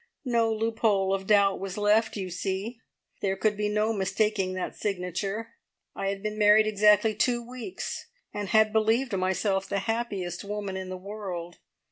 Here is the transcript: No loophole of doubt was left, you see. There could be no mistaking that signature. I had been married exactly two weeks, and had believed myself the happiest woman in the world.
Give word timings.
No 0.25 0.51
loophole 0.51 1.13
of 1.13 1.27
doubt 1.27 1.59
was 1.59 1.77
left, 1.77 2.17
you 2.17 2.31
see. 2.31 2.79
There 3.21 3.35
could 3.35 3.55
be 3.55 3.69
no 3.69 3.93
mistaking 3.93 4.53
that 4.53 4.75
signature. 4.75 5.53
I 5.95 6.07
had 6.07 6.23
been 6.23 6.39
married 6.39 6.65
exactly 6.65 7.13
two 7.13 7.47
weeks, 7.47 8.07
and 8.33 8.47
had 8.49 8.73
believed 8.73 9.13
myself 9.15 9.69
the 9.69 9.77
happiest 9.85 10.43
woman 10.43 10.75
in 10.75 10.89
the 10.89 10.97
world. 10.97 11.59